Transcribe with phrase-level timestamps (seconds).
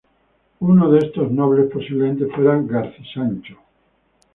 [0.61, 3.57] Uno de estos nobles posiblemente fuera Garcí-Sancho.